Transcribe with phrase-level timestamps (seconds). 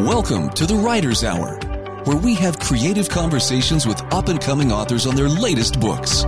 [0.00, 1.56] Welcome to the Writer's Hour,
[2.04, 6.22] where we have creative conversations with up and coming authors on their latest books.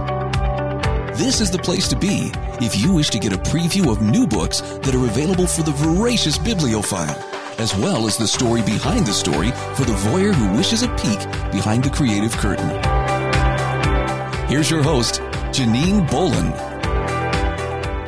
[1.16, 2.30] This is the place to be
[2.60, 5.72] if you wish to get a preview of new books that are available for the
[5.72, 7.16] voracious bibliophile,
[7.58, 11.20] as well as the story behind the story for the voyeur who wishes a peek
[11.50, 12.68] behind the creative curtain.
[14.48, 16.71] Here's your host, Janine Bolin.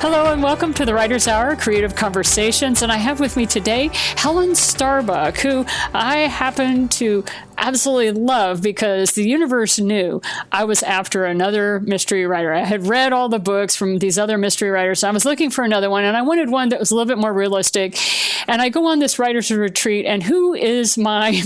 [0.04, 2.82] Hello and welcome to the Writer's Hour Creative Conversations.
[2.82, 5.64] And I have with me today Helen Starbuck, who
[5.94, 7.24] I happen to
[7.64, 10.20] absolutely love because the universe knew
[10.52, 12.52] I was after another mystery writer.
[12.52, 15.02] I had read all the books from these other mystery writers.
[15.02, 17.18] I was looking for another one and I wanted one that was a little bit
[17.18, 17.98] more realistic.
[18.46, 21.42] And I go on this writer's retreat and who is my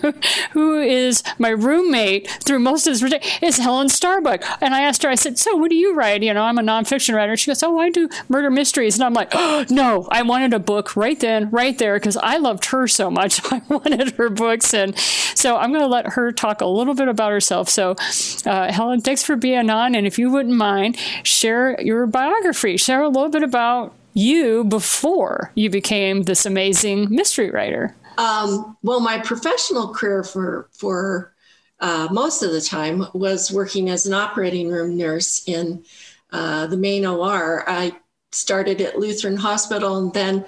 [0.52, 4.44] who is my roommate through most of this retreat is Helen Starbuck.
[4.60, 6.22] And I asked her, I said, So what do you write?
[6.22, 7.36] You know, I'm a nonfiction writer.
[7.36, 8.94] She goes, Oh, I do murder mysteries.
[8.94, 12.36] And I'm like, Oh no, I wanted a book right then, right there, because I
[12.36, 13.40] loved her so much.
[13.52, 14.96] I wanted her books and
[15.40, 17.68] so I'm going to let her talk a little bit about herself.
[17.68, 17.96] So,
[18.44, 19.94] uh, Helen, thanks for being on.
[19.94, 25.50] And if you wouldn't mind, share your biography, share a little bit about you before
[25.54, 27.96] you became this amazing mystery writer.
[28.18, 31.32] Um, well, my professional career for for
[31.80, 35.84] uh, most of the time was working as an operating room nurse in
[36.32, 37.64] uh, the main OR.
[37.66, 37.92] I
[38.32, 40.44] started at Lutheran Hospital and then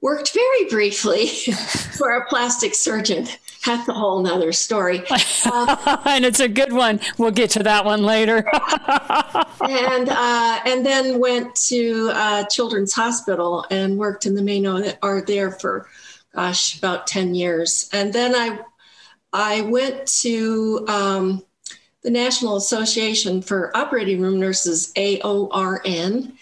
[0.00, 1.26] worked very briefly
[1.96, 3.26] for a plastic surgeon
[3.68, 5.04] that's a whole nother story.
[5.44, 7.00] Um, and it's a good one.
[7.16, 8.38] We'll get to that one later.
[9.62, 15.22] and uh, and then went to uh, Children's Hospital and worked in the main OR
[15.22, 15.88] there for,
[16.34, 17.88] gosh, about ten years.
[17.94, 18.58] And then I
[19.32, 21.44] I went to um,
[22.02, 26.32] the National Association for Operating Room Nurses, AORN,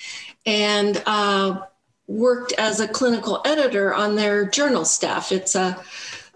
[0.46, 1.60] and uh,
[2.08, 5.32] worked as a clinical editor on their journal staff.
[5.32, 5.82] It's a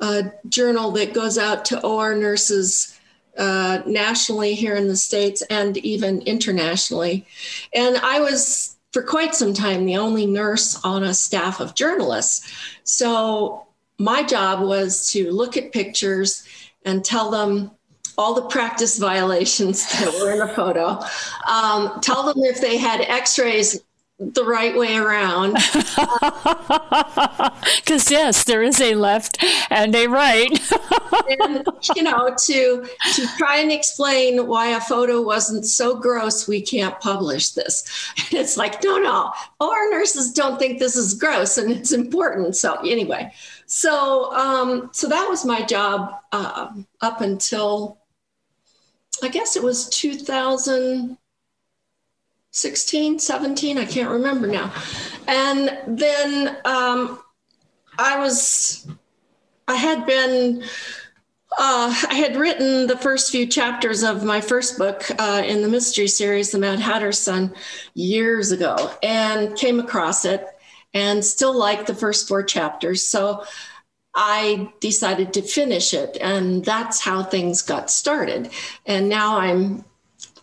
[0.00, 2.98] a journal that goes out to OR nurses
[3.38, 7.26] uh, nationally here in the States and even internationally.
[7.74, 12.50] And I was, for quite some time, the only nurse on a staff of journalists.
[12.84, 13.66] So
[13.98, 16.46] my job was to look at pictures
[16.84, 17.70] and tell them
[18.16, 20.98] all the practice violations that were in the photo.
[21.46, 23.80] Um, tell them if they had x rays
[24.20, 25.56] the right way around.
[27.76, 30.50] Because yes, there is a left and a right.
[31.28, 31.66] and
[31.96, 36.98] you know, to to try and explain why a photo wasn't so gross, we can't
[37.00, 38.12] publish this.
[38.18, 42.56] And it's like, no, no, our nurses don't think this is gross, and it's important.
[42.56, 43.32] So anyway,
[43.66, 46.68] so um, so that was my job uh,
[47.00, 47.98] up until
[49.22, 51.16] I guess it was 2000.
[52.52, 54.72] 16, 17, I can't remember now.
[55.28, 57.20] And then um,
[57.98, 58.88] I was,
[59.68, 60.62] I had been,
[61.56, 65.68] uh, I had written the first few chapters of my first book uh, in the
[65.68, 67.54] mystery series, The Mad Hatter's Son,
[67.94, 70.44] years ago, and came across it
[70.92, 73.06] and still liked the first four chapters.
[73.06, 73.44] So
[74.14, 78.50] I decided to finish it, and that's how things got started.
[78.86, 79.84] And now I'm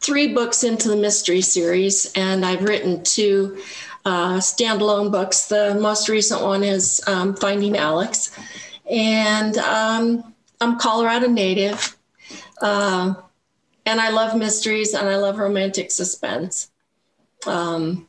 [0.08, 3.62] three books into the mystery series, and I've written two
[4.06, 5.50] uh, standalone books.
[5.50, 8.32] The most recent one is um, Finding Alex,
[8.90, 11.98] and um, I'm Colorado native,
[12.62, 13.16] uh,
[13.86, 16.72] and I love mysteries and I love romantic suspense.
[17.46, 18.08] Um,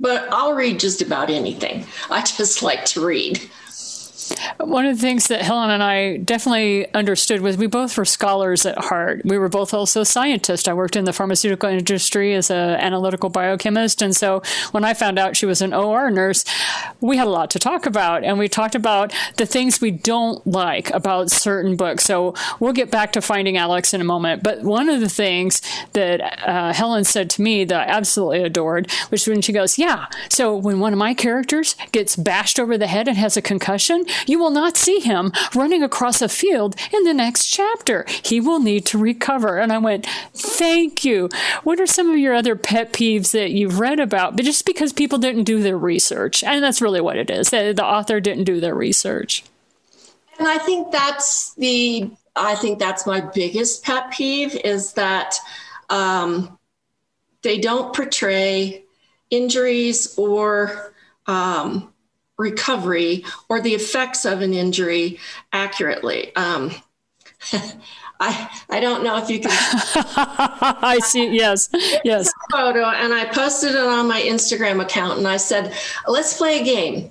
[0.00, 1.84] but I'll read just about anything.
[2.10, 3.40] I just like to read.
[4.58, 8.66] One of the things that Helen and I definitely understood was we both were scholars
[8.66, 9.22] at heart.
[9.24, 10.68] We were both also scientists.
[10.68, 14.02] I worked in the pharmaceutical industry as an analytical biochemist.
[14.02, 14.42] And so
[14.72, 16.44] when I found out she was an OR nurse,
[17.00, 18.24] we had a lot to talk about.
[18.24, 22.04] And we talked about the things we don't like about certain books.
[22.04, 24.42] So we'll get back to Finding Alex in a moment.
[24.42, 28.90] But one of the things that uh, Helen said to me that I absolutely adored
[29.10, 32.86] was when she goes, Yeah, so when one of my characters gets bashed over the
[32.86, 37.04] head and has a concussion, you will not see him running across a field in
[37.04, 38.04] the next chapter.
[38.24, 39.58] He will need to recover.
[39.58, 41.28] And I went, Thank you.
[41.64, 44.36] What are some of your other pet peeves that you've read about?
[44.36, 46.42] But just because people didn't do their research.
[46.42, 47.50] And that's really what it is.
[47.50, 49.44] The author didn't do their research.
[50.38, 55.36] And I think that's the I think that's my biggest pet peeve is that
[55.88, 56.58] um,
[57.42, 58.84] they don't portray
[59.30, 60.92] injuries or
[61.26, 61.92] um,
[62.38, 65.18] recovery or the effects of an injury
[65.52, 66.34] accurately.
[66.36, 66.72] Um,
[68.20, 69.50] I I don't know if you can.
[69.52, 71.36] I see.
[71.36, 71.68] Yes,
[72.02, 72.32] yes.
[72.50, 75.74] Photo, and I posted it on my Instagram account, and I said,
[76.06, 77.10] "Let's play a game.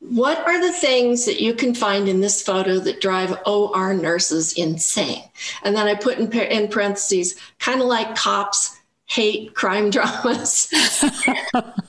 [0.00, 4.52] what are the things that you can find in this photo that drive OR nurses
[4.52, 5.24] insane?
[5.64, 8.77] And then I put in, in parentheses, kind of like cops
[9.08, 10.68] hate crime dramas.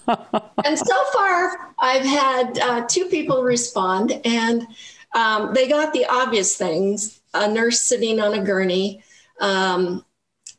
[0.05, 4.65] and so far, I've had uh, two people respond, and
[5.13, 9.03] um, they got the obvious things a nurse sitting on a gurney.
[9.39, 10.05] Um,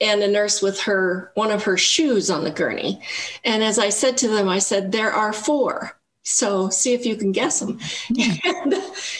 [0.03, 3.03] and a nurse with her one of her shoes on the gurney
[3.45, 7.17] and as i said to them i said there are four so see if you
[7.17, 7.79] can guess them.
[8.45, 8.75] and,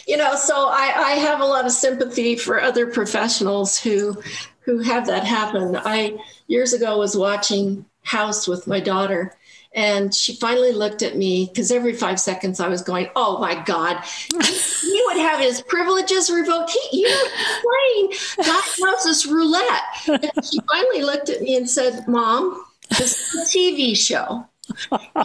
[0.07, 4.23] you know, so I, I have a lot of sympathy for other professionals who
[4.71, 5.77] who have that happen.
[5.77, 9.35] I years ago was watching House with my daughter,
[9.75, 13.63] and she finally looked at me because every five seconds I was going, "Oh my
[13.65, 16.71] God, he would have his privileges revoked.
[16.71, 17.29] He, you
[17.63, 18.13] playing
[18.49, 23.97] diagnosis roulette." And she finally looked at me and said, "Mom, this is a TV
[23.97, 24.47] show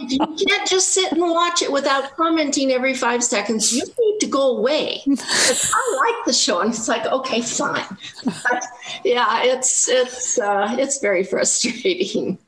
[0.08, 3.72] you can't just sit and watch it without commenting every five seconds.
[3.72, 5.02] You need to go away.
[5.06, 7.84] I like the show, and it's like, okay, fine.
[8.24, 8.64] But
[9.04, 12.38] yeah, it's it's uh, it's very frustrating.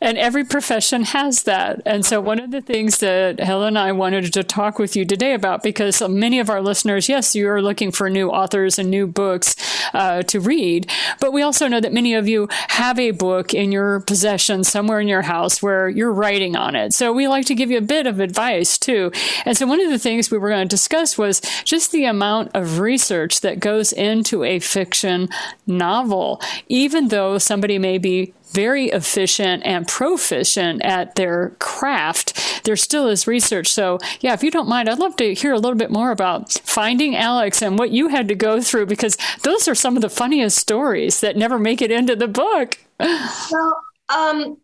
[0.00, 1.82] And every profession has that.
[1.86, 5.04] And so, one of the things that Helen and I wanted to talk with you
[5.04, 8.90] today about, because many of our listeners, yes, you are looking for new authors and
[8.90, 9.54] new books
[9.94, 10.90] uh, to read,
[11.20, 15.00] but we also know that many of you have a book in your possession somewhere
[15.00, 16.92] in your house where you're writing on it.
[16.92, 19.12] So, we like to give you a bit of advice too.
[19.44, 22.50] And so, one of the things we were going to discuss was just the amount
[22.54, 25.28] of research that goes into a fiction
[25.66, 33.08] novel, even though somebody may be very efficient and proficient at their craft, there still
[33.08, 33.68] is research.
[33.68, 36.52] So, yeah, if you don't mind, I'd love to hear a little bit more about
[36.64, 40.10] finding Alex and what you had to go through because those are some of the
[40.10, 42.78] funniest stories that never make it into the book.
[43.00, 43.82] Well,
[44.14, 44.56] um,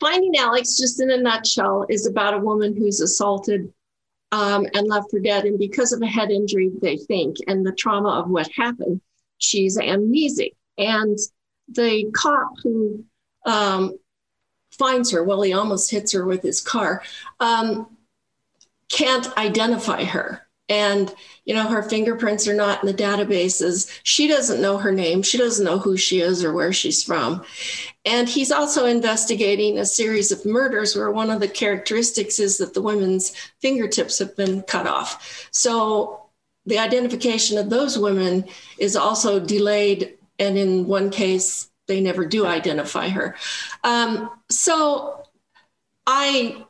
[0.00, 3.72] Finding Alex, just in a nutshell, is about a woman who's assaulted
[4.30, 5.44] um, and left for dead.
[5.44, 9.00] And because of a head injury, they think, and the trauma of what happened,
[9.38, 10.52] she's amnesic.
[10.76, 11.18] And
[11.68, 13.04] the cop who
[13.46, 13.98] um,
[14.72, 15.24] finds her.
[15.24, 17.02] Well, he almost hits her with his car.
[17.40, 17.96] Um,
[18.90, 20.42] can't identify her.
[20.68, 21.14] And,
[21.44, 23.88] you know, her fingerprints are not in the databases.
[24.02, 25.22] She doesn't know her name.
[25.22, 27.44] She doesn't know who she is or where she's from.
[28.04, 32.74] And he's also investigating a series of murders where one of the characteristics is that
[32.74, 35.48] the women's fingertips have been cut off.
[35.52, 36.26] So
[36.66, 38.46] the identification of those women
[38.78, 40.18] is also delayed.
[40.40, 43.36] And in one case, they never do identify her.
[43.84, 45.22] Um, so
[46.06, 46.64] I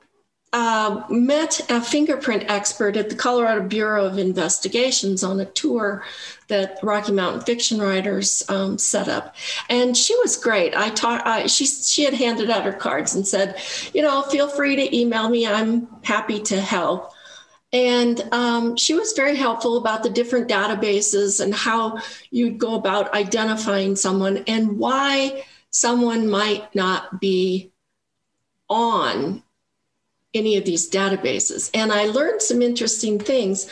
[0.53, 6.05] uh, met a fingerprint expert at the Colorado Bureau of Investigations on a tour
[6.49, 9.35] that Rocky Mountain Fiction Writers um, set up,
[9.69, 10.75] and she was great.
[10.77, 11.51] I taught.
[11.51, 13.61] she she had handed out her cards and said,
[13.93, 15.47] you know, feel free to email me.
[15.47, 17.13] I'm happy to help.
[17.73, 21.99] And um, she was very helpful about the different databases and how
[22.31, 27.73] you'd go about identifying someone and why someone might not be
[28.69, 29.43] on
[30.33, 31.71] any of these databases.
[31.75, 33.69] And I learned some interesting things.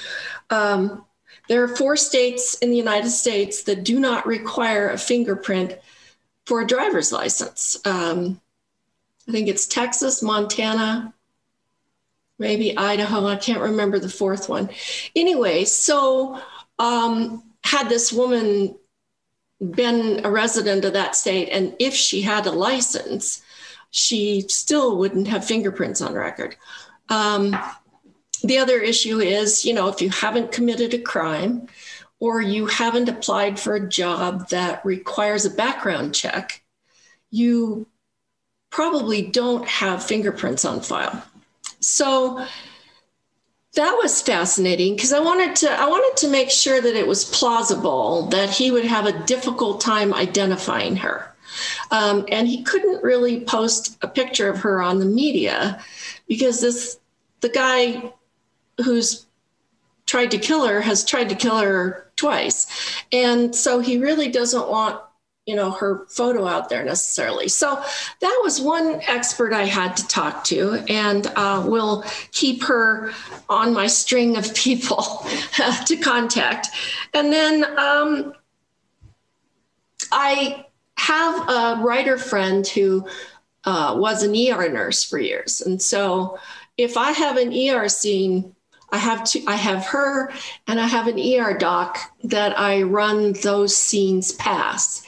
[0.50, 1.05] Um,
[1.49, 5.79] there are four states in the United States that do not require a fingerprint
[6.46, 7.79] for a driver's license.
[7.85, 8.41] Um,
[9.29, 11.13] I think it's Texas, Montana,
[12.38, 13.26] maybe Idaho.
[13.26, 14.70] I can't remember the fourth one.
[15.14, 16.40] Anyway, so
[16.78, 18.76] um, had this woman
[19.60, 23.43] been a resident of that state, and if she had a license,
[23.91, 26.56] she still wouldn't have fingerprints on record.
[27.08, 27.56] Um,
[28.43, 31.69] the other issue is, you know, if you haven't committed a crime
[32.20, 36.62] or you haven't applied for a job that requires a background check,
[37.31, 37.86] you
[38.70, 41.22] probably don't have fingerprints on file.
[41.84, 42.46] So
[43.74, 47.26] that was fascinating because I wanted to I wanted to make sure that it was
[47.26, 51.31] plausible that he would have a difficult time identifying her.
[51.91, 55.81] Um, and he couldn't really post a picture of her on the media
[56.26, 56.98] because this
[57.41, 58.12] the guy
[58.82, 59.26] who's
[60.06, 62.67] tried to kill her has tried to kill her twice.
[63.12, 65.00] And so he really doesn't want
[65.46, 67.48] you know her photo out there necessarily.
[67.48, 67.82] So
[68.20, 73.13] that was one expert i had to talk to and uh, will keep her
[73.48, 75.03] on my string of people
[75.86, 76.69] to contact.
[77.13, 78.34] And then um,
[80.13, 80.65] i
[80.96, 83.06] have a writer friend who
[83.65, 85.60] uh, was an er nurse for years.
[85.60, 86.39] And so
[86.79, 88.55] if i have an er scene
[88.91, 90.32] I have to, I have her
[90.67, 95.06] and I have an ER doc that I run those scenes past.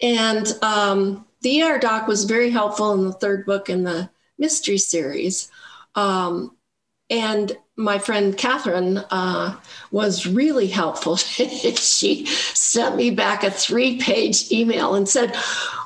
[0.00, 4.78] And um, the ER doc was very helpful in the third book in the mystery
[4.78, 5.50] series.
[5.94, 6.56] Um,
[7.10, 9.56] and my friend Catherine uh,
[9.92, 11.16] was really helpful.
[11.16, 15.34] she sent me back a three page email and said,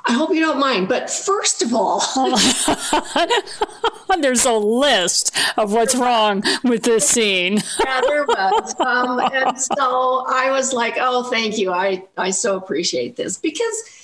[0.07, 2.03] I hope you don't mind, but first of all,
[4.21, 7.59] there's a list of what's wrong with this scene.
[7.85, 8.75] yeah, there was.
[8.81, 11.73] Um, and so I was like, oh, thank you.
[11.73, 14.02] I, I so appreciate this because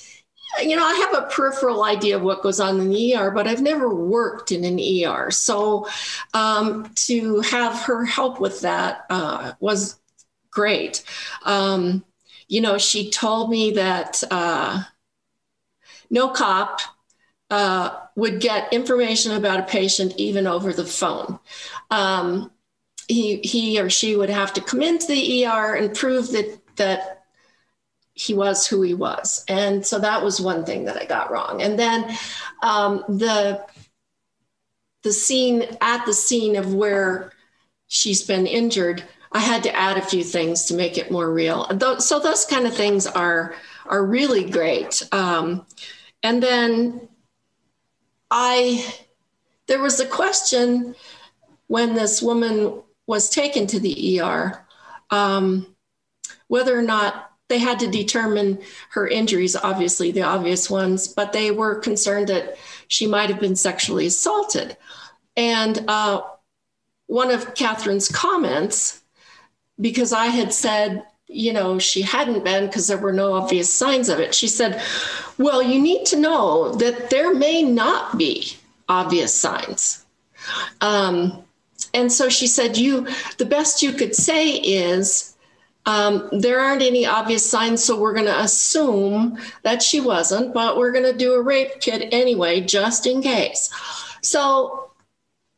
[0.61, 3.47] you know, I have a peripheral idea of what goes on in the ER, but
[3.47, 5.31] I've never worked in an ER.
[5.31, 5.87] So
[6.33, 9.99] um, to have her help with that uh, was
[10.51, 11.03] great.
[11.45, 12.03] Um,
[12.47, 14.83] you know, she told me that uh,
[16.09, 16.81] no cop
[17.51, 21.39] uh, would get information about a patient even over the phone.
[21.91, 22.51] Um,
[23.07, 27.18] he, he or she would have to come into the ER and prove that that
[28.19, 29.45] he was who he was.
[29.47, 31.61] And so that was one thing that I got wrong.
[31.61, 32.17] And then
[32.61, 33.65] um, the
[35.03, 37.31] the scene at the scene of where
[37.87, 41.65] she's been injured, I had to add a few things to make it more real.
[41.99, 45.01] So those kind of things are are really great.
[45.13, 45.65] Um,
[46.21, 47.07] and then
[48.29, 48.85] I
[49.67, 50.93] there was a question
[51.67, 54.65] when this woman was taken to the ER
[55.09, 55.73] um,
[56.49, 58.59] whether or not they had to determine
[58.91, 63.55] her injuries, obviously, the obvious ones, but they were concerned that she might have been
[63.55, 64.77] sexually assaulted.
[65.35, 66.21] And uh,
[67.07, 69.01] one of Catherine's comments,
[69.81, 74.09] because I had said, you know, she hadn't been because there were no obvious signs
[74.09, 74.81] of it, she said,
[75.37, 80.05] Well, you need to know that there may not be obvious signs.
[80.81, 81.43] Um,
[81.93, 85.35] and so she said, You, the best you could say is,
[85.85, 90.77] um, there aren't any obvious signs, so we're going to assume that she wasn't, but
[90.77, 93.71] we're going to do a rape kit anyway, just in case.
[94.21, 94.91] So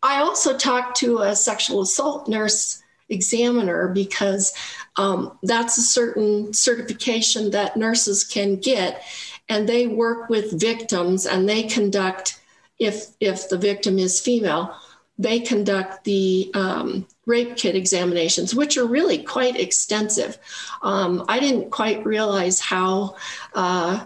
[0.02, 4.54] I also talked to a sexual assault nurse examiner because
[4.96, 9.04] um, that's a certain certification that nurses can get,
[9.50, 12.40] and they work with victims and they conduct,
[12.80, 14.76] if if the victim is female,
[15.18, 20.38] they conduct the um, rape kit examinations, which are really quite extensive.
[20.82, 23.16] Um, I didn't quite realize how.
[23.54, 24.06] Uh,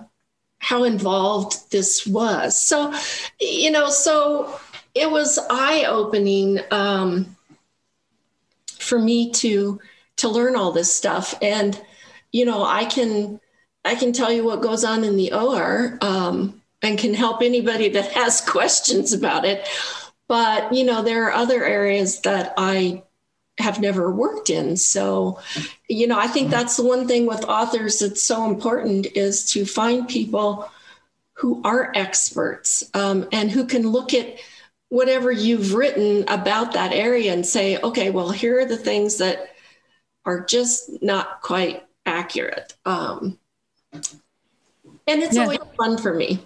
[0.59, 2.59] how involved this was.
[2.59, 2.91] So,
[3.39, 4.59] you know, so
[4.95, 7.35] it was eye opening um,
[8.79, 9.79] for me to
[10.17, 11.35] to learn all this stuff.
[11.41, 11.79] And,
[12.31, 13.39] you know, I can
[13.83, 17.89] I can tell you what goes on in the OR um, and can help anybody
[17.89, 19.67] that has questions about it.
[20.27, 23.03] But, you know, there are other areas that I
[23.57, 24.75] have never worked in.
[24.77, 25.39] So,
[25.87, 29.65] you know, I think that's the one thing with authors that's so important is to
[29.65, 30.69] find people
[31.33, 34.37] who are experts um, and who can look at
[34.89, 39.49] whatever you've written about that area and say, okay, well, here are the things that
[40.25, 42.73] are just not quite accurate.
[42.85, 43.39] Um,
[43.93, 45.43] and it's yeah.
[45.43, 46.45] always fun for me.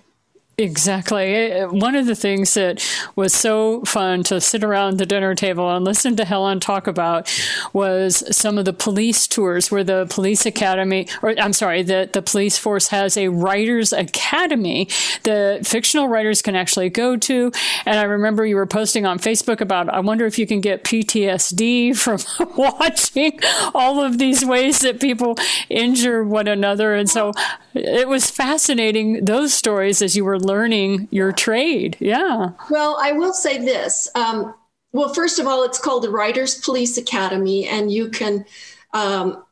[0.60, 1.62] Exactly.
[1.62, 2.86] One of the things that
[3.16, 7.34] was so fun to sit around the dinner table and listen to Helen talk about
[7.72, 12.22] was some of the police tours where the police academy, or I'm sorry, the, the
[12.22, 14.90] police force has a writers academy
[15.24, 17.54] that fictional writers can actually go to.
[17.86, 20.84] And I remember you were posting on Facebook about, I wonder if you can get
[20.84, 22.20] PTSD from
[22.58, 23.40] watching
[23.74, 25.38] all of these ways that people
[25.70, 26.96] injure one another.
[26.96, 27.32] And so
[27.74, 31.96] it was fascinating, those stories as you were learning your trade.
[32.00, 32.50] Yeah.
[32.72, 34.10] Well, I will say this.
[34.16, 34.56] Um,
[34.92, 38.46] well, first of all, it's called the Writers Police Academy, and you can
[38.94, 39.44] um,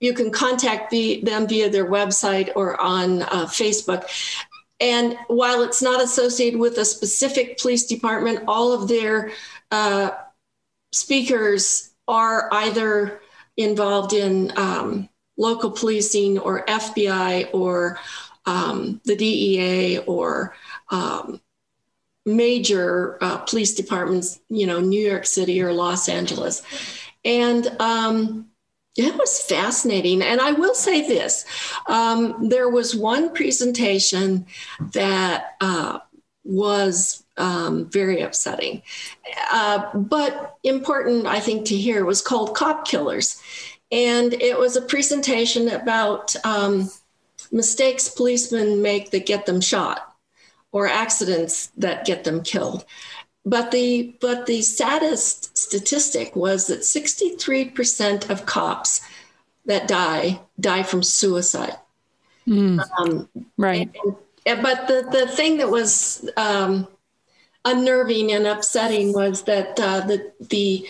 [0.00, 4.04] you can contact the, them via their website or on uh, Facebook.
[4.80, 9.30] And while it's not associated with a specific police department, all of their
[9.70, 10.10] uh,
[10.90, 13.20] speakers are either
[13.58, 17.98] involved in um, local policing or FBI or
[18.50, 20.56] um, the DEA or
[20.90, 21.40] um,
[22.26, 26.62] major uh, police departments, you know, New York City or Los Angeles.
[27.24, 28.46] And um,
[28.96, 30.20] it was fascinating.
[30.20, 31.44] And I will say this
[31.86, 34.46] um, there was one presentation
[34.94, 36.00] that uh,
[36.42, 38.82] was um, very upsetting,
[39.52, 43.40] uh, but important, I think, to hear was called Cop Killers.
[43.92, 46.90] And it was a presentation about um,
[47.50, 50.14] mistakes policemen make that get them shot
[50.72, 52.84] or accidents that get them killed.
[53.44, 59.00] But the but the saddest statistic was that 63% of cops
[59.64, 61.76] that die die from suicide.
[62.46, 63.90] Mm, um, right.
[64.04, 64.16] And,
[64.46, 66.86] and, but the, the thing that was um,
[67.64, 70.86] unnerving and upsetting was that uh, the the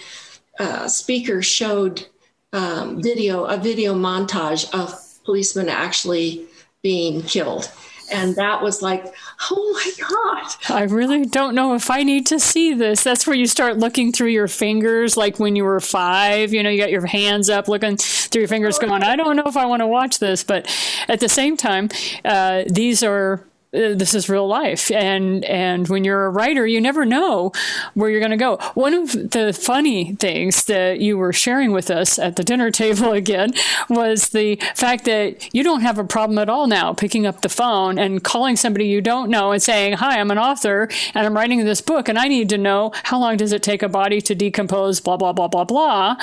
[0.59, 2.07] uh, speaker showed
[2.53, 4.93] um, video a video montage of
[5.25, 6.47] policemen actually
[6.83, 7.71] being killed.
[8.13, 9.15] And that was like
[9.51, 10.55] oh my god.
[10.69, 13.05] I really don't know if i need to see this.
[13.05, 16.71] That's where you start looking through your fingers like when you were five you know
[16.71, 19.65] you got your hands up looking through your fingers going i don't know if i
[19.65, 20.43] want to watch this.
[20.43, 20.67] But
[21.09, 21.89] at the same time
[22.25, 24.91] uh, these are this is real life.
[24.91, 27.53] And and when you're a writer you never know
[27.95, 28.59] where you're going to go.
[28.75, 33.13] One of the funny things that you were sharing with us at the dinner table
[33.13, 33.53] again
[33.89, 37.49] was the fact that you don't have a problem at all now picking up the
[37.49, 41.35] phone and calling somebody you don't know and saying hi i'm an author and i'm
[41.35, 44.21] writing this book and i need to know how long does it take a body
[44.21, 46.17] to decompose blah blah blah blah blah.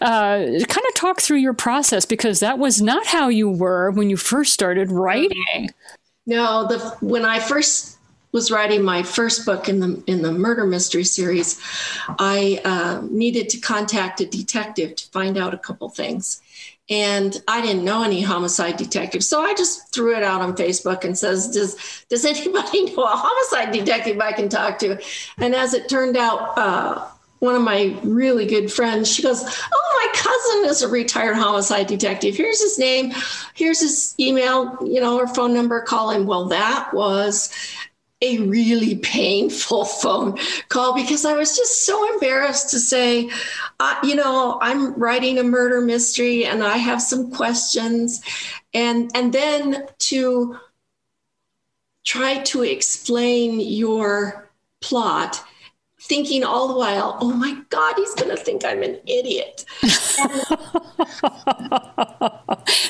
[0.00, 4.10] Uh, kind of talk through your process because that was not how you were when
[4.10, 5.70] you first started writing
[6.26, 7.98] no, the when I first
[8.32, 11.60] was writing my first book in the in the murder mystery series,
[12.18, 16.40] I uh, needed to contact a detective to find out a couple things,
[16.88, 21.04] and I didn't know any homicide detectives, so I just threw it out on Facebook
[21.04, 24.98] and says, "Does does anybody know a homicide detective I can talk to?"
[25.38, 27.06] And as it turned out, uh,
[27.42, 31.88] one of my really good friends, she goes, Oh, my cousin is a retired homicide
[31.88, 32.36] detective.
[32.36, 33.12] Here's his name.
[33.54, 35.80] Here's his email, you know, or phone number.
[35.80, 36.24] Call him.
[36.24, 37.52] Well, that was
[38.20, 43.28] a really painful phone call because I was just so embarrassed to say,
[43.80, 48.22] uh, you know, I'm writing a murder mystery and I have some questions.
[48.72, 50.60] And, and then to
[52.04, 54.48] try to explain your
[54.80, 55.44] plot
[56.12, 59.64] thinking all the while, oh my God, he's going to think I'm an idiot.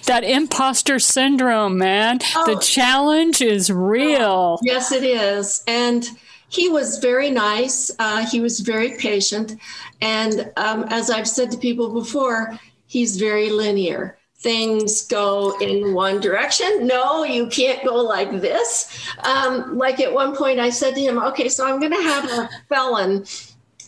[0.06, 2.18] that imposter syndrome, man.
[2.34, 4.58] Oh, the challenge is real.
[4.64, 5.62] Yes, it is.
[5.68, 6.04] And
[6.48, 7.92] he was very nice.
[7.96, 9.54] Uh, he was very patient.
[10.00, 16.20] And um, as I've said to people before, he's very linear things go in one
[16.20, 16.86] direction.
[16.86, 19.06] No, you can't go like this.
[19.24, 22.24] Um, like at one point, I said to him, okay, so I'm going to have
[22.30, 23.24] a felon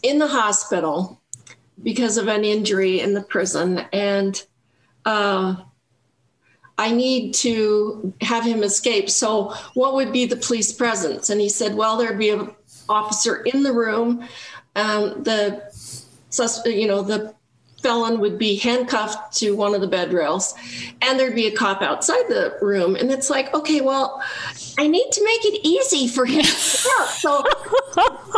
[0.03, 1.21] in the hospital
[1.83, 3.79] because of an injury in the prison.
[3.93, 4.41] And
[5.05, 5.57] uh,
[6.79, 9.11] I need to have him escape.
[9.11, 11.31] So, what would be the police presence?
[11.31, 12.51] And he said, well, there'd be an
[12.89, 14.27] officer in the room.
[14.77, 15.63] Um, the
[16.67, 17.35] you know the
[17.85, 20.55] felon would be handcuffed to one of the bed rails
[21.03, 24.23] and there'd be a cop outside the room and it's like okay well
[24.79, 27.45] i need to make it easy for him so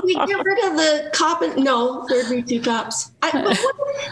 [0.03, 3.13] we get rid of the cop and no there'd be two cops.
[3.23, 3.57] I,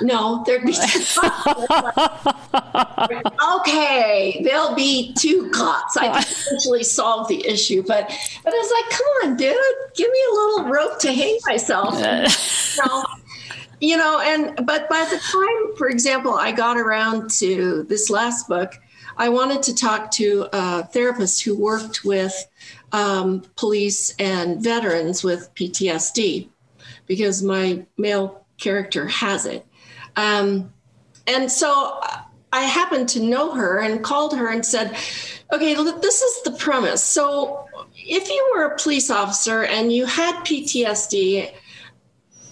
[0.02, 2.26] no there'd be two cops.
[3.58, 5.96] Okay there'll be two cops.
[5.96, 8.08] I can eventually solve the issue but
[8.44, 9.56] but it's like come on dude
[9.94, 11.94] give me a little rope to hang myself.
[11.94, 13.04] You know,
[13.84, 18.48] you know, and but by the time, for example, I got around to this last
[18.48, 18.80] book,
[19.18, 22.34] I wanted to talk to a therapist who worked with
[22.92, 26.48] um, police and veterans with PTSD
[27.06, 29.66] because my male character has it.
[30.16, 30.72] Um,
[31.26, 32.00] and so
[32.52, 34.96] I happened to know her and called her and said,
[35.52, 37.04] okay, this is the premise.
[37.04, 41.52] So if you were a police officer and you had PTSD,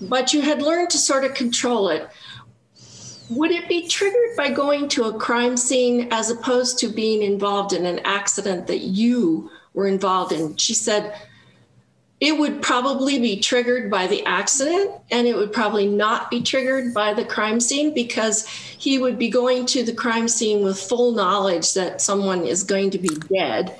[0.08, 2.08] but you had learned to sort of control it.
[3.30, 7.72] Would it be triggered by going to a crime scene as opposed to being involved
[7.72, 10.56] in an accident that you were involved in?
[10.56, 11.14] She said,
[12.22, 16.94] it would probably be triggered by the accident and it would probably not be triggered
[16.94, 21.10] by the crime scene because he would be going to the crime scene with full
[21.10, 23.76] knowledge that someone is going to be dead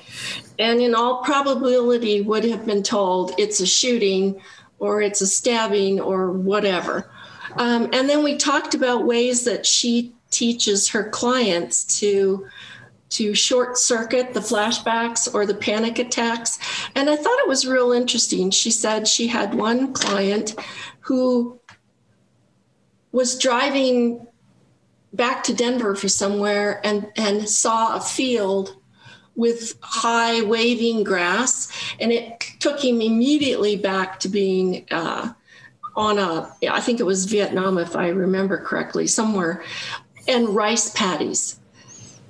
[0.58, 4.40] and in all probability would have been told it's a shooting
[4.82, 7.08] or it's a stabbing or whatever.
[7.56, 12.46] Um, and then we talked about ways that she teaches her clients to
[13.10, 16.58] to short circuit the flashbacks or the panic attacks.
[16.94, 18.50] And I thought it was real interesting.
[18.50, 20.54] She said she had one client
[21.00, 21.60] who
[23.12, 24.26] was driving
[25.12, 28.76] back to Denver for somewhere and, and saw a field
[29.34, 35.32] with high waving grass, and it took him immediately back to being uh,
[35.96, 39.64] on a, I think it was Vietnam, if I remember correctly, somewhere,
[40.28, 41.58] and rice paddies.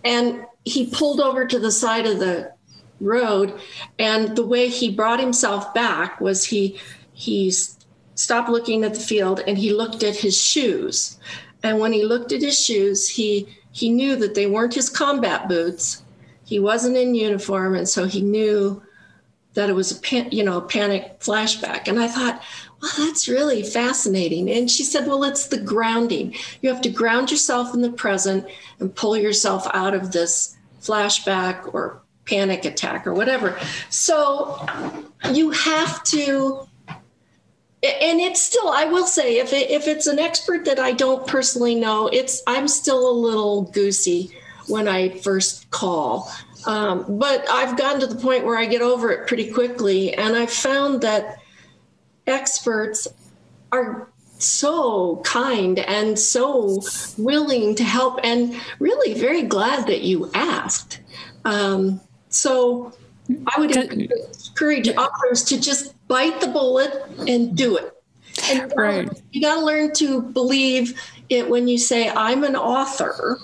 [0.04, 2.52] And he pulled over to the side of the
[2.98, 3.60] road,
[3.98, 6.80] and the way he brought himself back was he
[7.12, 7.52] he
[8.14, 11.18] stopped looking at the field and he looked at his shoes.
[11.62, 15.48] And when he looked at his shoes, he he knew that they weren't his combat
[15.48, 16.02] boots
[16.52, 18.82] he wasn't in uniform, and so he knew
[19.54, 22.42] that it was a pan, you know a panic flashback, and I thought,
[22.82, 24.50] well, that's really fascinating.
[24.50, 26.34] And she said, well, it's the grounding.
[26.60, 28.44] You have to ground yourself in the present
[28.80, 33.56] and pull yourself out of this flashback or panic attack or whatever.
[33.88, 34.66] So
[35.32, 36.66] you have to
[37.84, 41.26] and it's still i will say if, it, if it's an expert that i don't
[41.26, 44.30] personally know it's i'm still a little goosey
[44.68, 46.30] when i first call
[46.66, 50.36] um, but i've gotten to the point where i get over it pretty quickly and
[50.36, 51.38] i've found that
[52.26, 53.08] experts
[53.72, 56.80] are so kind and so
[57.16, 61.00] willing to help and really very glad that you asked
[61.44, 62.92] um, so
[63.28, 67.92] I would encourage authors to just bite the bullet and do it.
[68.50, 69.22] And right.
[69.30, 73.38] you got to learn to believe it when you say, I'm an author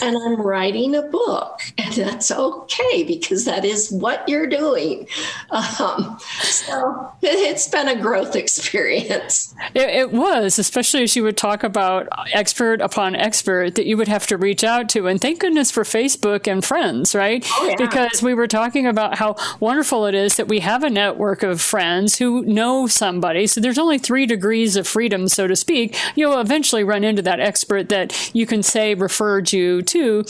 [0.00, 5.06] and I'm writing a book, and that's okay because that is what you're doing.
[5.50, 9.54] Um, so it's been a growth experience.
[9.74, 14.08] It, it, was, especially as you would talk about expert upon expert that you would
[14.08, 15.06] have to reach out to.
[15.06, 17.44] And thank goodness for Facebook and friends, right?
[17.50, 17.76] Oh, yeah.
[17.76, 21.60] Because we were talking about how wonderful it is that we have a network of
[21.60, 23.46] friends who know somebody.
[23.46, 25.96] So there's only three degrees of freedom, so to speak.
[26.14, 30.22] You'll eventually run into that expert that you can say referred you to,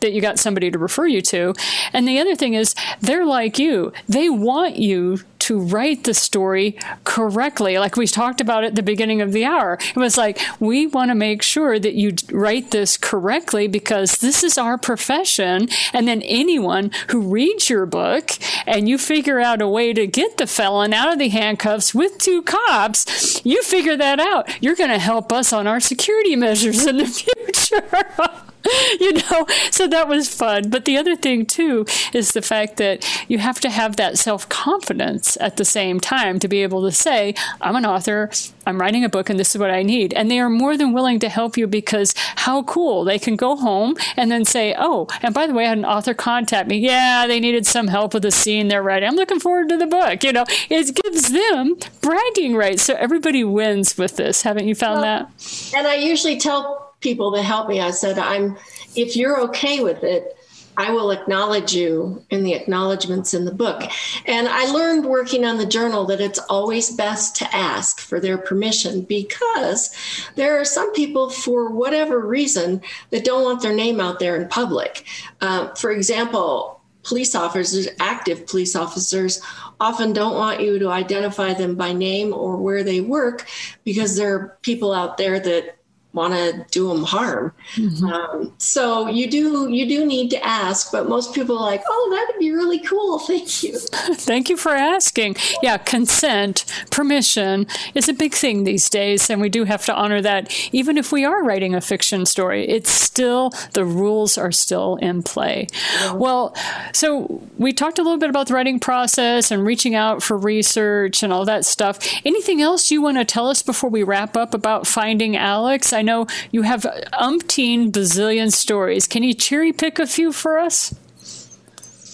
[0.00, 1.54] that you got somebody to refer you to.
[1.92, 3.92] And the other thing is, they're like you.
[4.08, 7.78] They want you to write the story correctly.
[7.78, 9.78] Like we talked about at the beginning of the hour.
[9.80, 14.42] It was like, we want to make sure that you write this correctly because this
[14.42, 15.68] is our profession.
[15.92, 18.32] And then anyone who reads your book
[18.66, 22.18] and you figure out a way to get the felon out of the handcuffs with
[22.18, 24.50] two cops, you figure that out.
[24.60, 28.55] You're going to help us on our security measures in the future.
[29.00, 30.70] you know, so that was fun.
[30.70, 34.48] But the other thing, too, is the fact that you have to have that self
[34.48, 38.30] confidence at the same time to be able to say, I'm an author,
[38.66, 40.12] I'm writing a book, and this is what I need.
[40.14, 43.04] And they are more than willing to help you because how cool.
[43.04, 45.84] They can go home and then say, Oh, and by the way, I had an
[45.84, 46.78] author contact me.
[46.78, 49.08] Yeah, they needed some help with a scene they're writing.
[49.08, 50.24] I'm looking forward to the book.
[50.24, 52.82] You know, it gives them bragging rights.
[52.82, 54.42] So everybody wins with this.
[54.42, 55.72] Haven't you found well, that?
[55.76, 57.80] And I usually tell people that help me.
[57.80, 58.56] I said, I'm
[58.96, 60.36] if you're okay with it,
[60.76, 63.80] I will acknowledge you in the acknowledgments in the book.
[64.26, 68.36] And I learned working on the journal that it's always best to ask for their
[68.36, 69.94] permission because
[70.34, 74.48] there are some people, for whatever reason, that don't want their name out there in
[74.48, 75.06] public.
[75.40, 79.40] Uh, for example, police officers, active police officers,
[79.78, 83.46] often don't want you to identify them by name or where they work
[83.84, 85.76] because there are people out there that
[86.16, 87.52] want to do them harm.
[87.74, 88.06] Mm-hmm.
[88.06, 92.08] Um, so you do you do need to ask, but most people are like, oh,
[92.10, 93.18] that'd be really cool.
[93.26, 93.78] Thank you.
[94.14, 95.36] Thank you for asking.
[95.62, 100.20] Yeah, consent, permission is a big thing these days, and we do have to honor
[100.22, 100.52] that.
[100.72, 105.22] Even if we are writing a fiction story, it's still the rules are still in
[105.22, 105.66] play.
[106.14, 106.56] Well,
[106.92, 111.22] so we talked a little bit about the writing process and reaching out for research
[111.22, 111.98] and all that stuff.
[112.24, 115.92] Anything else you want to tell us before we wrap up about finding Alex?
[115.92, 119.06] I know you have umpteen bazillion stories.
[119.06, 120.94] Can you cherry pick a few for us?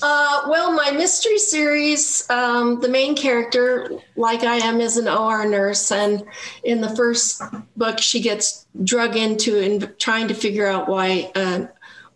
[0.04, 5.46] Uh, well, my mystery series, um, the main character, like I am, is an OR
[5.46, 5.92] nurse.
[5.92, 6.24] And
[6.64, 7.40] in the first
[7.76, 11.66] book, she gets drug into and trying to figure out why uh,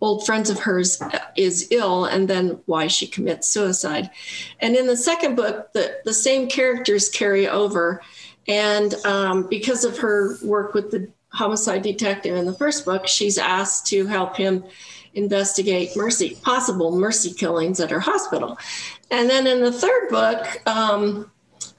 [0.01, 1.01] old friends of hers
[1.37, 4.11] is ill and then why she commits suicide.
[4.59, 8.03] And in the second book, the, the same characters carry over.
[8.49, 13.37] And um, because of her work with the homicide detective in the first book, she's
[13.37, 14.65] asked to help him
[15.15, 18.59] investigate mercy, possible mercy killings at her hospital.
[19.11, 21.31] And then in the third book, um,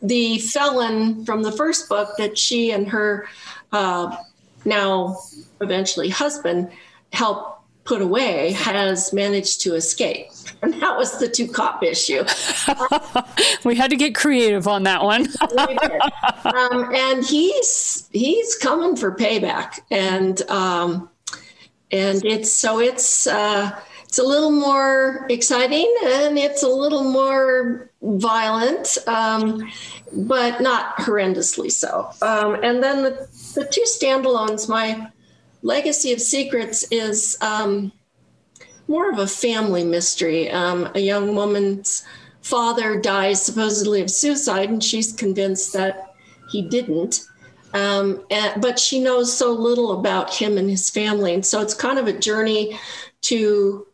[0.01, 3.27] the felon from the first book that she and her
[3.71, 4.15] uh,
[4.65, 5.17] now
[5.59, 6.71] eventually husband
[7.11, 10.27] helped put away has managed to escape.
[10.61, 12.23] And that was the two cop issue.
[13.63, 15.27] we had to get creative on that one.
[16.45, 21.09] um, and he's he's coming for payback, and um,
[21.91, 27.91] and it's so it's uh, it's a little more exciting and it's a little more
[28.01, 29.69] violent, um,
[30.13, 32.09] but not horrendously so.
[32.21, 35.07] Um, and then the the two standalones, my
[35.61, 37.91] Legacy of Secrets is um,
[38.87, 40.49] more of a family mystery.
[40.49, 42.05] Um, a young woman's
[42.41, 46.13] father dies supposedly of suicide, and she's convinced that
[46.49, 47.27] he didn't.
[47.73, 51.33] Um, and, but she knows so little about him and his family.
[51.33, 52.79] And so it's kind of a journey
[53.23, 53.85] to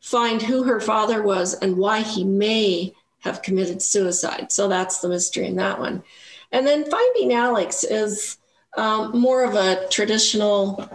[0.00, 4.52] find who her father was and why he may have committed suicide.
[4.52, 6.02] So that's the mystery in that one.
[6.50, 8.36] And then Finding Alex is
[8.76, 10.90] um, more of a traditional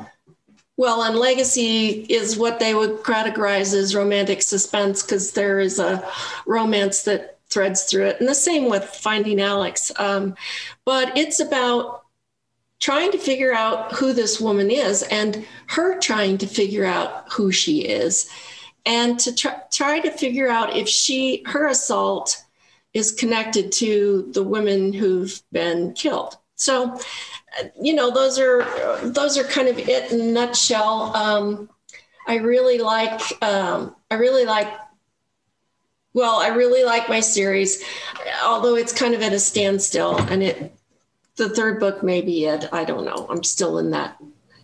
[0.77, 6.07] well, and legacy is what they would categorize as romantic suspense because there is a
[6.45, 8.19] romance that threads through it.
[8.19, 9.91] And the same with Finding Alex.
[9.97, 10.35] Um,
[10.85, 12.03] but it's about
[12.79, 17.51] trying to figure out who this woman is and her trying to figure out who
[17.51, 18.29] she is
[18.85, 22.43] and to try, try to figure out if she her assault
[22.93, 26.99] is connected to the women who've been killed so
[27.79, 28.63] you know, those are
[29.03, 31.15] those are kind of it in a nutshell.
[31.15, 31.69] Um,
[32.27, 34.67] I really like um, I really like
[36.13, 37.83] well, I really like my series,
[38.43, 40.73] although it's kind of at a standstill, and it
[41.35, 42.67] the third book may be it.
[42.71, 43.27] I don't know.
[43.29, 44.17] I'm still in that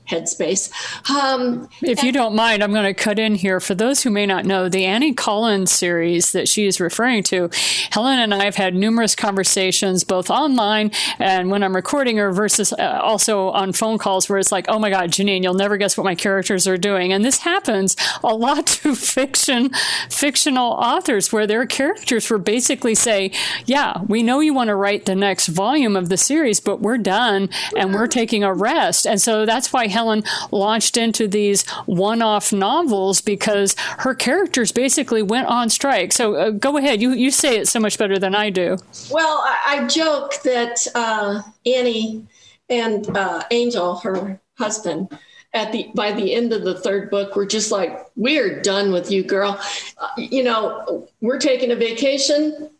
[0.07, 0.71] headspace.
[1.09, 3.59] Um, if you don't mind, I'm going to cut in here.
[3.59, 7.49] For those who may not know, the Annie Collins series that she is referring to,
[7.91, 12.73] Helen and I have had numerous conversations, both online and when I'm recording her, versus
[12.73, 15.97] uh, also on phone calls where it's like, oh my God, Janine, you'll never guess
[15.97, 17.13] what my characters are doing.
[17.13, 19.71] And this happens a lot to fiction,
[20.09, 23.31] fictional authors, where their characters will basically say,
[23.65, 26.97] yeah, we know you want to write the next volume of the series, but we're
[26.97, 29.05] done and we're taking a rest.
[29.05, 35.23] And so that's why Helen launched into these one off novels because her characters basically
[35.23, 36.12] went on strike.
[36.12, 37.01] So uh, go ahead.
[37.01, 38.77] You, you say it so much better than I do.
[39.10, 42.27] Well, I, I joke that uh, Annie
[42.69, 45.10] and uh, Angel, her husband,
[45.53, 49.12] at the by the end of the third book we're just like we're done with
[49.12, 49.60] you girl
[49.99, 52.71] uh, you know we're taking a vacation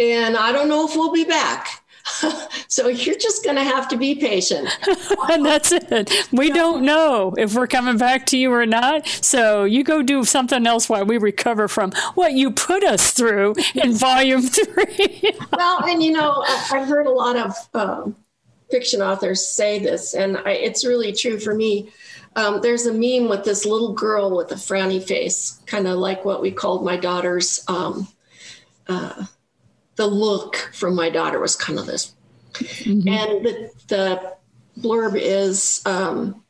[0.00, 1.83] and i don't know if we'll be back
[2.68, 4.68] so you're just going to have to be patient.
[5.30, 6.28] and that's it.
[6.32, 9.06] We don't know if we're coming back to you or not.
[9.06, 13.54] So you go do something else while we recover from what you put us through
[13.74, 15.32] in volume three.
[15.52, 18.16] well, and you know, I've heard a lot of um,
[18.70, 21.90] fiction authors say this, and I, it's really true for me.
[22.36, 26.24] Um, there's a meme with this little girl with a frowny face, kind of like
[26.24, 28.08] what we called my daughter's um,
[28.88, 29.24] uh,
[29.96, 32.14] the look from my daughter was kind of this.
[32.54, 33.08] Mm-hmm.
[33.08, 34.36] And the, the
[34.80, 36.42] blurb is um,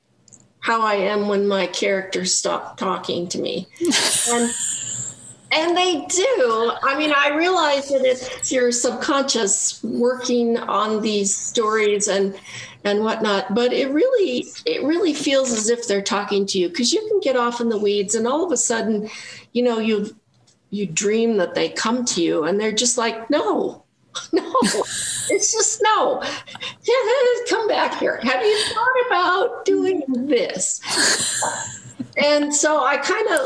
[0.60, 3.66] how I am when my characters stop talking to me.
[4.30, 4.50] and,
[5.52, 6.72] and they do.
[6.82, 12.38] I mean, I realize that it's your subconscious working on these stories and
[12.86, 16.92] and whatnot, but it really it really feels as if they're talking to you because
[16.92, 19.08] you can get off in the weeds and all of a sudden,
[19.52, 20.12] you know, you've
[20.74, 23.84] you dream that they come to you and they're just like, no,
[24.32, 24.54] no,
[25.30, 26.22] it's just no.
[27.48, 28.20] Come back here.
[28.22, 30.80] Have you thought about doing this?
[32.16, 33.40] and so I kind of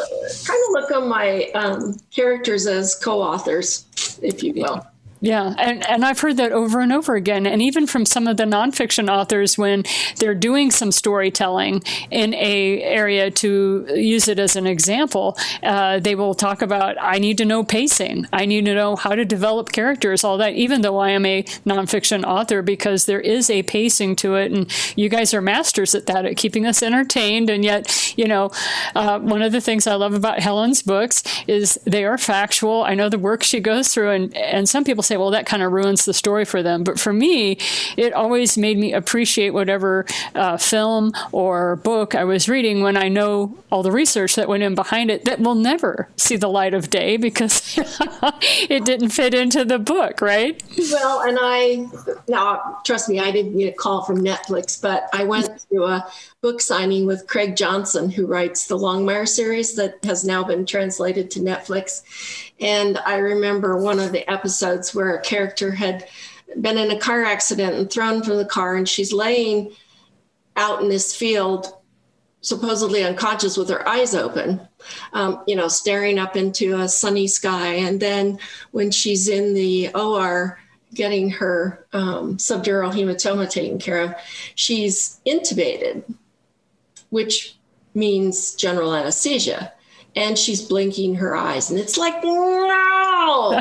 [0.46, 3.86] kind of look on my um, characters as co-authors,
[4.22, 4.86] if you will.
[5.20, 7.44] Yeah, and, and I've heard that over and over again.
[7.46, 9.82] And even from some of the nonfiction authors, when
[10.18, 16.14] they're doing some storytelling in a area to use it as an example, uh, they
[16.14, 18.26] will talk about, I need to know pacing.
[18.32, 21.42] I need to know how to develop characters, all that, even though I am a
[21.66, 24.52] nonfiction author, because there is a pacing to it.
[24.52, 27.50] And you guys are masters at that, at keeping us entertained.
[27.50, 28.50] And yet, you know,
[28.94, 32.84] uh, one of the things I love about Helen's books is they are factual.
[32.84, 35.62] I know the work she goes through, and, and some people say, well, that kind
[35.62, 36.84] of ruins the story for them.
[36.84, 37.58] But for me,
[37.96, 43.08] it always made me appreciate whatever uh, film or book I was reading when I
[43.08, 46.74] know all the research that went in behind it that will never see the light
[46.74, 47.78] of day because
[48.68, 50.62] it didn't fit into the book, right?
[50.92, 51.86] Well, and I,
[52.28, 56.06] now, trust me, I didn't get a call from Netflix, but I went to a
[56.40, 61.32] book signing with Craig Johnson, who writes the Longmire series that has now been translated
[61.32, 62.02] to Netflix.
[62.60, 66.06] And I remember one of the episodes where a character had
[66.60, 69.72] been in a car accident and thrown from the car, and she's laying
[70.54, 71.74] out in this field,
[72.40, 74.60] supposedly unconscious with her eyes open,
[75.14, 77.66] um, you know, staring up into a sunny sky.
[77.66, 78.38] And then
[78.70, 80.60] when she's in the OR,
[80.94, 84.14] getting her um, subdural hematoma taken care of,
[84.54, 86.04] she's intubated,
[87.10, 87.56] which
[87.94, 89.72] means general anesthesia.
[90.16, 93.60] And she's blinking her eyes and it's like no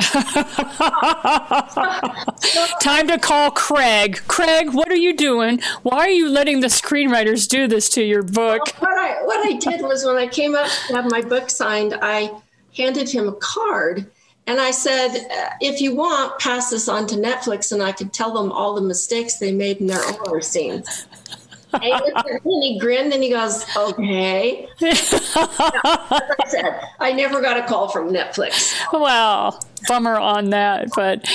[2.80, 4.20] time to call craig.
[4.26, 5.60] Craig what are you doing?
[5.82, 8.62] Why are you letting the screenwriters do this to your book?
[8.80, 11.50] Well, what, I, what i did was when i came up to have my book
[11.50, 12.30] signed i
[12.76, 14.10] handed him a card
[14.48, 18.14] and I said, uh, if you want, pass this on to Netflix and I could
[18.14, 21.06] tell them all the mistakes they made in their OR scenes
[21.82, 24.68] and he grinned and he goes, okay.
[24.80, 28.74] I said, I never got a call from Netflix.
[28.92, 29.58] Wow.
[29.86, 30.88] Bummer on that.
[30.94, 31.28] But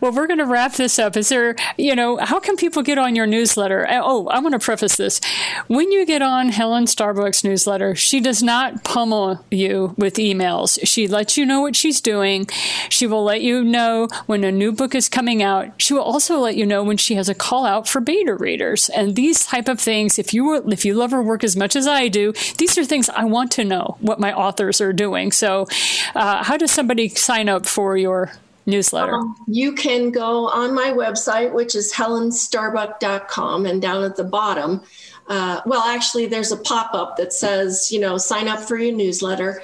[0.00, 1.16] well, we're going to wrap this up.
[1.16, 3.86] Is there, you know, how can people get on your newsletter?
[3.88, 5.20] Uh, oh, I want to preface this.
[5.68, 10.78] When you get on Helen Starbuck's newsletter, she does not pummel you with emails.
[10.84, 12.46] She lets you know what she's doing.
[12.88, 15.70] She will let you know when a new book is coming out.
[15.80, 18.88] She will also let you know when she has a call out for beta readers.
[18.88, 21.86] And these type of things, if you if you love her work as much as
[21.86, 25.32] I do, these are things I want to know what my authors are doing.
[25.32, 25.66] So,
[26.14, 28.32] uh, how does somebody sign up for your
[28.66, 29.14] newsletter?
[29.14, 34.82] Um, you can go on my website, which is helenstarbuck.com, and down at the bottom,
[35.28, 38.94] uh, well, actually, there's a pop up that says, you know, sign up for your
[38.94, 39.62] newsletter.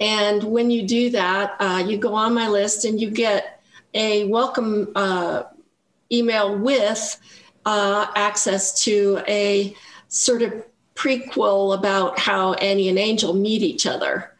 [0.00, 4.24] And when you do that, uh, you go on my list and you get a
[4.26, 5.44] welcome uh,
[6.10, 7.20] email with
[7.66, 9.74] uh, access to a
[10.08, 14.32] sort of prequel about how Annie and Angel meet each other.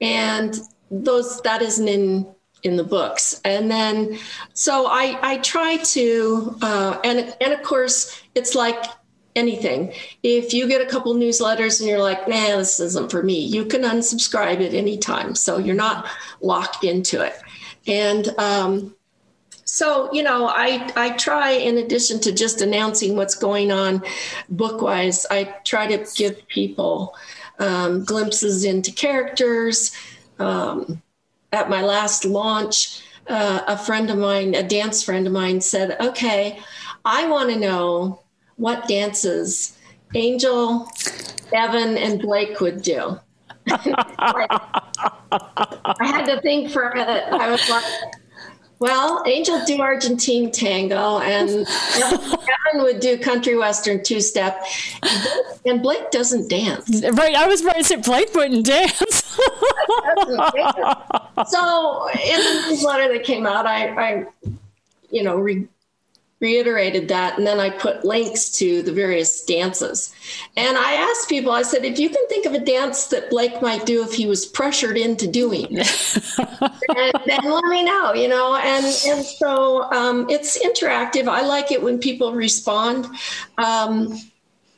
[0.00, 0.58] And
[0.90, 2.26] those that isn't in
[2.66, 3.40] in the books.
[3.44, 4.18] And then
[4.52, 8.84] so I I try to uh, and and of course it's like
[9.36, 9.92] anything.
[10.22, 13.66] If you get a couple newsletters and you're like, nah, this isn't for me, you
[13.66, 15.34] can unsubscribe at any time.
[15.34, 16.06] So you're not
[16.40, 17.34] locked into it.
[17.86, 18.96] And um,
[19.64, 24.02] so, you know, I, I try, in addition to just announcing what's going on
[24.48, 27.14] book wise, I try to give people
[27.58, 29.92] um, glimpses into characters.
[30.38, 31.02] Um,
[31.56, 35.96] at my last launch, uh, a friend of mine, a dance friend of mine, said,
[36.00, 36.60] Okay,
[37.04, 38.20] I want to know
[38.56, 39.76] what dances
[40.14, 40.88] Angel,
[41.52, 43.18] Evan, and Blake would do.
[43.68, 44.46] I
[46.00, 47.24] had to think for a minute.
[47.32, 47.84] I was like,
[48.78, 51.48] well, Angel do Argentine tango, and
[51.96, 54.62] Evan would do country western two step,
[55.64, 57.02] and Blake doesn't dance.
[57.12, 58.92] Right, I was right to say Blake wouldn't dance.
[61.48, 64.26] so in the newsletter that came out, I, I
[65.10, 65.68] you know, re-
[66.40, 70.14] reiterated that and then i put links to the various dances
[70.56, 73.62] and i asked people i said if you can think of a dance that blake
[73.62, 78.54] might do if he was pressured into doing and then let me know you know
[78.56, 83.06] and and so um, it's interactive i like it when people respond
[83.56, 84.14] um,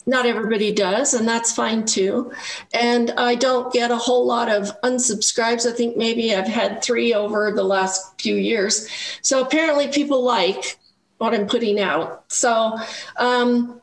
[0.09, 2.33] not everybody does, and that's fine too.
[2.73, 5.71] And I don't get a whole lot of unsubscribes.
[5.71, 8.89] I think maybe I've had three over the last few years.
[9.21, 10.79] So apparently, people like
[11.19, 12.25] what I'm putting out.
[12.29, 12.79] So
[13.17, 13.81] um,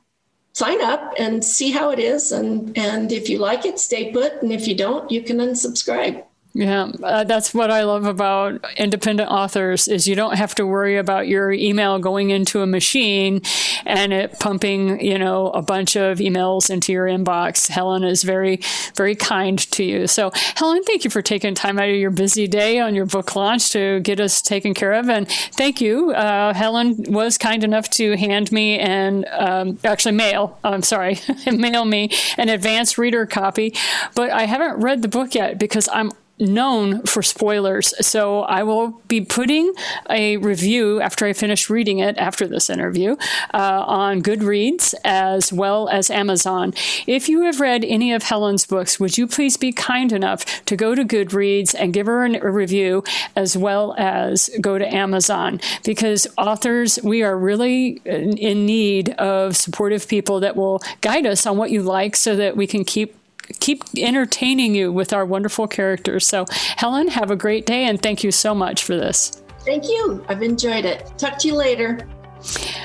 [0.53, 2.31] sign up and see how it is.
[2.31, 4.41] And, and if you like it, stay put.
[4.41, 6.23] And if you don't, you can unsubscribe.
[6.57, 10.95] Yeah, uh, that's what I love about independent authors is you don't have to worry
[10.95, 13.41] about your email going into a machine
[13.85, 17.67] and it pumping, you know, a bunch of emails into your inbox.
[17.67, 18.61] Helen is very,
[18.95, 20.07] very kind to you.
[20.07, 23.35] So, Helen, thank you for taking time out of your busy day on your book
[23.35, 25.09] launch to get us taken care of.
[25.09, 26.11] And thank you.
[26.11, 31.19] Uh, Helen was kind enough to hand me and um, actually mail, I'm sorry,
[31.51, 33.75] mail me an advanced reader copy,
[34.15, 37.93] but I haven't read the book yet because I'm known for spoilers.
[38.05, 39.73] So I will be putting
[40.09, 43.15] a review after I finish reading it after this interview
[43.53, 46.73] uh, on Goodreads as well as Amazon.
[47.07, 50.75] If you have read any of Helen's books, would you please be kind enough to
[50.75, 53.03] go to Goodreads and give her a review
[53.35, 55.61] as well as go to Amazon?
[55.85, 61.57] Because authors, we are really in need of supportive people that will guide us on
[61.57, 63.15] what you like so that we can keep
[63.59, 66.27] keep entertaining you with our wonderful characters.
[66.27, 69.41] So, Helen, have a great day and thank you so much for this.
[69.59, 70.23] Thank you.
[70.29, 71.11] I've enjoyed it.
[71.17, 72.07] Talk to you later.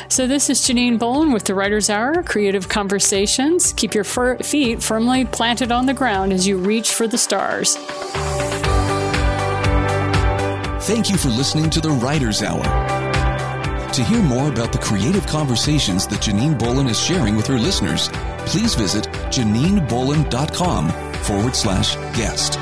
[0.09, 3.73] So, this is Janine Bolon with the Writer's Hour Creative Conversations.
[3.75, 7.77] Keep your feet firmly planted on the ground as you reach for the stars.
[10.87, 13.00] Thank you for listening to the Writer's Hour.
[14.01, 18.09] To hear more about the creative conversations that Janine Bolon is sharing with her listeners,
[18.47, 20.89] please visit JanineBolon.com
[21.21, 22.59] forward slash guest.